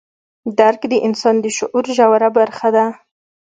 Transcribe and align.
درک 0.57 0.81
د 0.91 0.93
انسان 1.07 1.35
د 1.41 1.45
شعور 1.57 1.85
ژوره 1.95 2.29
برخه 2.37 2.67
ده. 2.75 2.85